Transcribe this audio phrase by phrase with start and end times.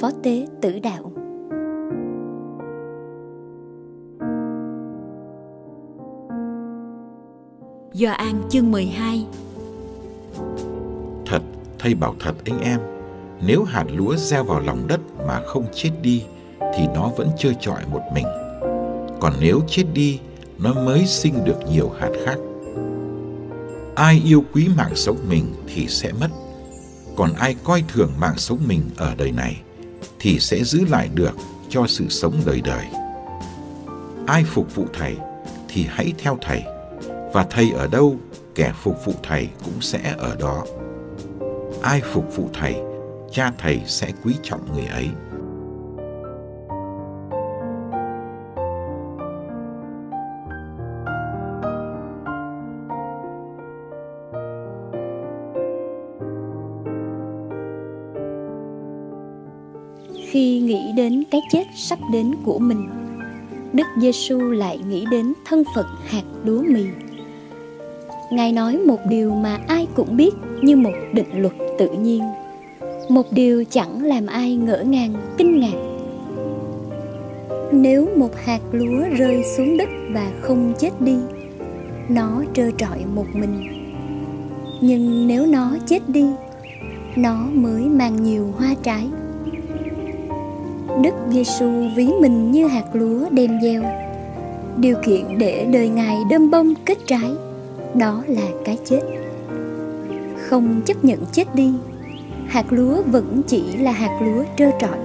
[0.00, 1.12] phó tế tử đạo.
[7.92, 9.26] Do An chương 12
[11.26, 11.42] Thật,
[11.78, 12.80] thầy bảo thật anh em,
[13.46, 16.24] nếu hạt lúa gieo vào lòng đất mà không chết đi,
[16.60, 18.26] thì nó vẫn chơi trọi một mình.
[19.20, 20.20] Còn nếu chết đi,
[20.58, 22.36] nó mới sinh được nhiều hạt khác.
[23.94, 26.28] Ai yêu quý mạng sống mình thì sẽ mất,
[27.16, 29.60] còn ai coi thường mạng sống mình ở đời này
[30.20, 31.36] thì sẽ giữ lại được
[31.68, 32.86] cho sự sống đời đời.
[34.26, 35.16] Ai phục vụ thầy
[35.68, 36.62] thì hãy theo thầy,
[37.32, 38.16] và thầy ở đâu,
[38.54, 40.64] kẻ phục vụ thầy cũng sẽ ở đó.
[41.82, 42.74] Ai phục vụ thầy,
[43.32, 45.08] cha thầy sẽ quý trọng người ấy.
[60.36, 62.88] Khi nghĩ đến cái chết sắp đến của mình,
[63.72, 66.84] Đức Giêsu lại nghĩ đến thân phận hạt lúa mì.
[68.30, 72.22] Ngài nói một điều mà ai cũng biết như một định luật tự nhiên,
[73.08, 75.78] một điều chẳng làm ai ngỡ ngàng, kinh ngạc.
[77.72, 81.16] Nếu một hạt lúa rơi xuống đất và không chết đi,
[82.08, 83.66] nó trơ trọi một mình.
[84.80, 86.26] Nhưng nếu nó chết đi,
[87.16, 89.06] nó mới mang nhiều hoa trái
[91.02, 93.82] Đức Giêsu ví mình như hạt lúa đem gieo.
[94.76, 97.30] Điều kiện để đời Ngài đơm bông kết trái,
[97.94, 99.00] đó là cái chết.
[100.38, 101.72] Không chấp nhận chết đi,
[102.46, 104.98] hạt lúa vẫn chỉ là hạt lúa trơ trọi.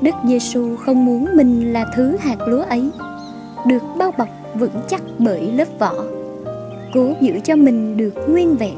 [0.00, 2.90] Đức Giêsu không muốn mình là thứ hạt lúa ấy,
[3.66, 5.94] được bao bọc vững chắc bởi lớp vỏ,
[6.94, 8.74] cố giữ cho mình được nguyên vẹn.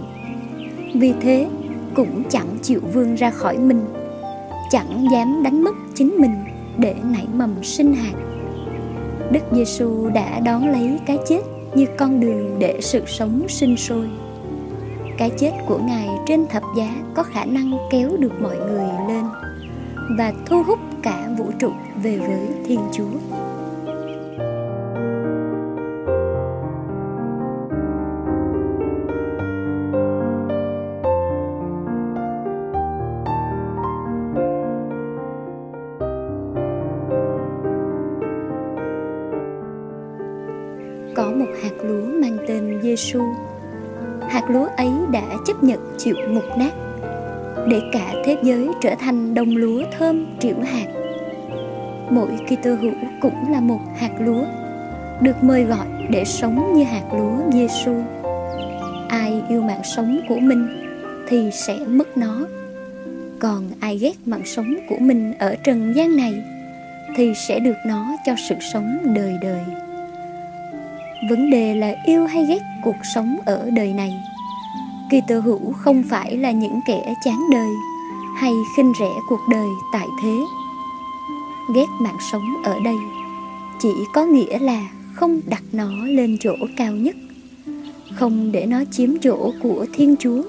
[0.94, 1.46] Vì thế,
[1.94, 3.80] cũng chẳng chịu vươn ra khỏi mình
[4.70, 6.44] chẳng dám đánh mất chính mình
[6.78, 8.12] để nảy mầm sinh hạt.
[9.32, 11.40] Đức Giêsu đã đón lấy cái chết
[11.74, 14.10] như con đường để sự sống sinh sôi.
[15.18, 19.24] Cái chết của Ngài trên thập giá có khả năng kéo được mọi người lên
[20.18, 21.70] và thu hút cả vũ trụ
[22.02, 23.40] về với Thiên Chúa.
[42.90, 43.34] Giêsu.
[44.28, 46.72] Hạt lúa ấy đã chấp nhận chịu mục nát
[47.68, 50.86] để cả thế giới trở thành đồng lúa thơm triệu hạt.
[52.10, 54.44] Mỗi Kitô hữu cũng là một hạt lúa,
[55.20, 57.94] được mời gọi để sống như hạt lúa Giêsu.
[59.08, 60.68] Ai yêu mạng sống của mình
[61.28, 62.46] thì sẽ mất nó.
[63.38, 66.42] Còn ai ghét mạng sống của mình ở trần gian này
[67.16, 69.60] thì sẽ được nó cho sự sống đời đời
[71.28, 74.12] vấn đề là yêu hay ghét cuộc sống ở đời này?
[75.10, 77.70] Kỳ tự hữu không phải là những kẻ chán đời
[78.36, 80.36] hay khinh rẻ cuộc đời tại thế.
[81.74, 82.96] Ghét mạng sống ở đây
[83.80, 87.16] chỉ có nghĩa là không đặt nó lên chỗ cao nhất,
[88.14, 90.42] không để nó chiếm chỗ của thiên chúa.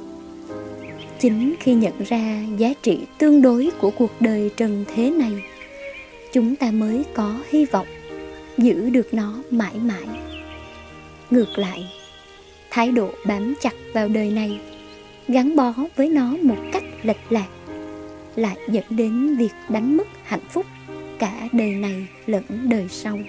[1.19, 5.31] Chính khi nhận ra giá trị tương đối của cuộc đời trần thế này,
[6.33, 7.87] chúng ta mới có hy vọng
[8.57, 10.05] giữ được nó mãi mãi
[11.31, 11.91] ngược lại,
[12.69, 14.59] thái độ bám chặt vào đời này,
[15.27, 17.47] gắn bó với nó một cách lệch lạc,
[18.35, 20.65] lại dẫn đến việc đánh mất hạnh phúc
[21.19, 23.19] cả đời này lẫn đời sau.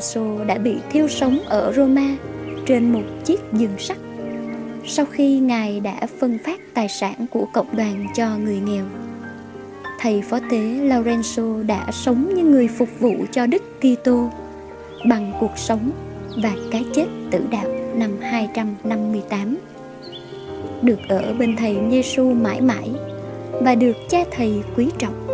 [0.00, 2.16] Lorenzo đã bị thiêu sống ở Roma
[2.66, 3.98] trên một chiếc giường sắt
[4.86, 8.84] sau khi Ngài đã phân phát tài sản của cộng đoàn cho người nghèo.
[10.00, 14.30] Thầy phó tế Lorenzo đã sống như người phục vụ cho Đức Kitô
[15.08, 15.90] bằng cuộc sống
[16.42, 19.56] và cái chết tử đạo năm 258.
[20.82, 22.90] Được ở bên thầy Giêsu mãi mãi
[23.52, 25.26] và được cha thầy quý trọng.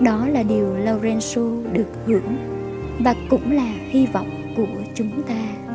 [0.00, 2.36] Đó là điều Lorenzo được hưởng
[3.04, 5.71] và cũng là hy vọng của chúng ta.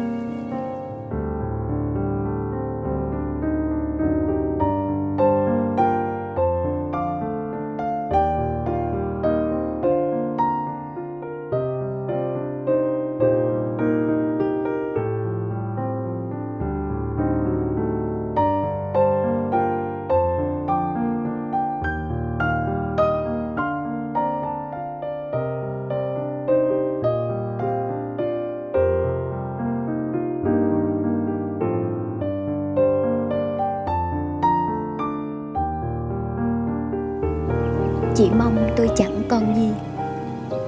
[38.17, 39.69] Chỉ mong tôi chẳng còn gì.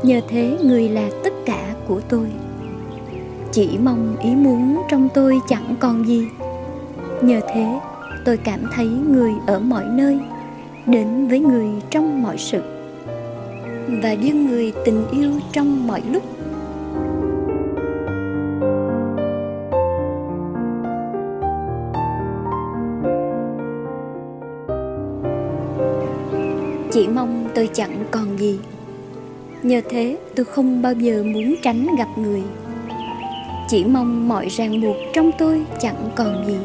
[0.04, 2.28] Nhờ thế người là tất cả của tôi.
[3.52, 6.26] Chỉ mong ý muốn trong tôi chẳng còn gì.
[7.22, 7.80] Nhờ thế
[8.26, 10.20] tôi cảm thấy người ở mọi nơi,
[10.86, 12.62] đến với người trong mọi sự.
[14.04, 16.24] Và đưa người tình yêu trong mọi lúc.
[27.00, 28.60] Chỉ mong tôi chẳng còn gì.
[29.64, 32.42] Nhờ thế, tôi không bao giờ muốn tránh gặp người.
[33.68, 36.58] Chỉ mong mọi ràng buộc trong tôi chẳng còn gì.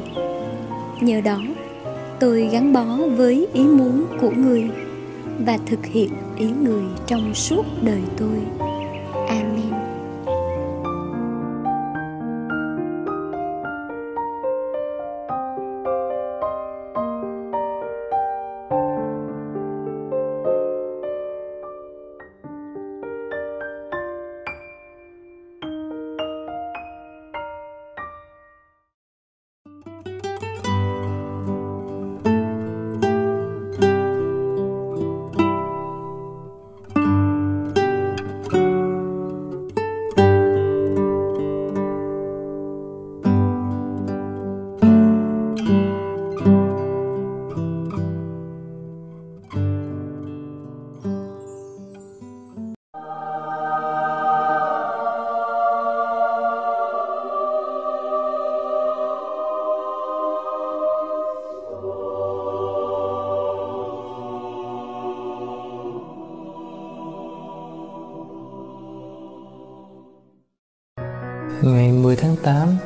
[1.01, 1.39] Nhờ đó,
[2.21, 2.85] tôi gắn bó
[3.17, 4.69] với ý muốn của người
[5.47, 8.39] và thực hiện ý người trong suốt đời tôi.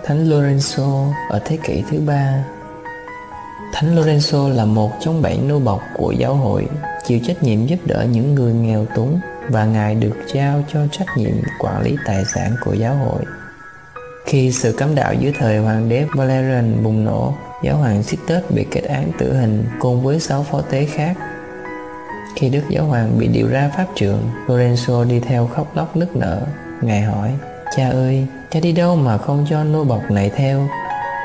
[0.08, 2.44] Thánh Lorenzo ở thế kỷ thứ ba.
[3.72, 6.68] Thánh Lorenzo là một trong bảy nô bộc của giáo hội,
[7.06, 11.06] chịu trách nhiệm giúp đỡ những người nghèo túng và Ngài được trao cho trách
[11.16, 13.22] nhiệm quản lý tài sản của giáo hội.
[14.26, 17.34] Khi sự cấm đạo dưới thời hoàng đế Valerian bùng nổ,
[17.64, 21.16] giáo hoàng Sixtus bị kết án tử hình cùng với sáu phó tế khác.
[22.36, 26.16] Khi Đức Giáo Hoàng bị điều ra pháp trường, Lorenzo đi theo khóc lóc nức
[26.16, 26.42] nở.
[26.82, 27.32] Ngài hỏi,
[27.76, 30.68] Cha ơi, cha đi đâu mà không cho nô bộc này theo?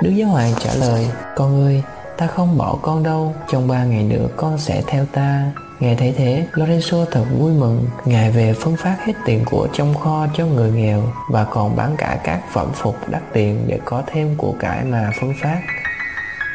[0.03, 1.83] Đức Giáo Hoàng trả lời, Con ơi,
[2.17, 5.51] ta không bỏ con đâu, trong ba ngày nữa con sẽ theo ta.
[5.79, 7.85] Ngài thấy thế, Lorenzo thật vui mừng.
[8.05, 11.95] Ngài về phân phát hết tiền của trong kho cho người nghèo và còn bán
[11.97, 15.61] cả các phẩm phục đắt tiền để có thêm của cải mà phân phát.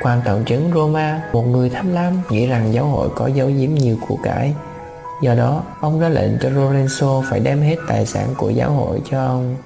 [0.02, 3.74] Quan tổng chứng Roma, một người tham lam, nghĩ rằng giáo hội có giấu giếm
[3.74, 4.54] nhiều của cải.
[5.22, 9.00] Do đó, ông ra lệnh cho Lorenzo phải đem hết tài sản của giáo hội
[9.10, 9.56] cho ông.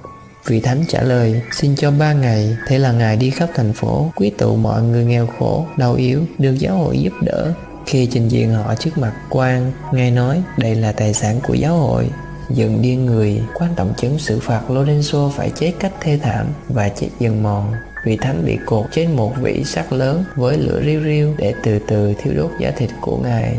[0.47, 4.13] Vị thánh trả lời, xin cho ba ngày, thế là ngài đi khắp thành phố,
[4.17, 7.53] quý tụ mọi người nghèo khổ, đau yếu, được giáo hội giúp đỡ.
[7.87, 11.77] Khi trình diện họ trước mặt quan, ngài nói đây là tài sản của giáo
[11.77, 12.09] hội.
[12.51, 16.89] Giận điên người, quan tổng chứng xử phạt Lorenzo phải chết cách thê thảm và
[16.89, 17.73] chết dần mòn.
[18.05, 21.79] Vị thánh bị cột trên một vỉ sắt lớn với lửa riu riu để từ
[21.89, 23.57] từ thiêu đốt giá thịt của ngài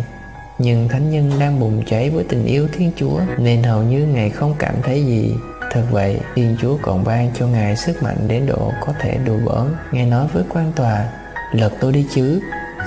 [0.60, 4.30] nhưng thánh nhân đang bùng cháy với tình yêu thiên chúa nên hầu như ngài
[4.30, 5.34] không cảm thấy gì
[5.74, 9.38] Thật vậy, Thiên Chúa còn ban cho Ngài sức mạnh đến độ có thể đùa
[9.46, 9.76] bỡn.
[9.92, 11.06] Ngài nói với quan tòa,
[11.52, 12.40] lật tôi đi chứ,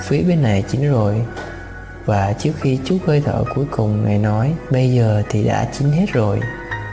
[0.03, 1.21] phía bên này chín rồi.
[2.05, 5.91] Và trước khi chút hơi thở cuối cùng, Ngài nói, bây giờ thì đã chín
[5.91, 6.39] hết rồi.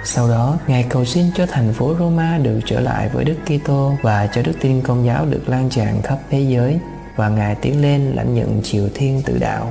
[0.04, 3.94] Sau đó, Ngài cầu xin cho thành phố Roma được trở lại với Đức Kitô
[4.02, 6.78] và cho đức tin công giáo được lan tràn khắp thế giới
[7.16, 9.70] và Ngài tiến lên lãnh nhận triều thiên tự đạo.